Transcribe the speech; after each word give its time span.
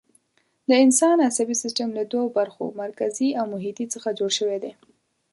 د 0.69 0.71
انسان 0.85 1.17
عصبي 1.27 1.55
سیستم 1.63 1.89
له 1.97 2.03
دوو 2.11 2.33
برخو، 2.37 2.63
مرکزي 2.83 3.29
او 3.39 3.45
محیطي 3.53 3.85
څخه 3.93 4.09
جوړ 4.19 4.31
شوی 4.39 4.57
دی. 4.63 4.73